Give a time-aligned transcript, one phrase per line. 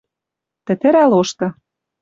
[0.65, 1.47] ТӸТӸРӒ ЛОШТЫ